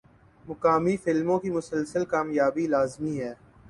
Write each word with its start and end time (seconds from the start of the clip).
مقامی 0.45 0.95
فلموں 0.97 1.39
کی 1.39 1.49
مسلسل 1.49 2.05
کامیابی 2.05 2.67
لازمی 2.67 3.19
ہے۔ 3.21 3.33